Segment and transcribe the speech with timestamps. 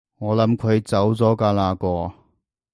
[0.17, 2.11] 我諗佢走咗㗎喇喎